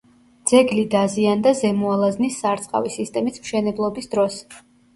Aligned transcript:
ძეგლი 0.51 0.85
დაზიანდა 0.95 1.53
ზემო 1.59 1.93
ალაზნის 1.97 2.39
სარწყავი 2.45 2.97
სისტემის 2.97 3.41
მშენებლობის 3.47 4.13
დროს. 4.17 4.43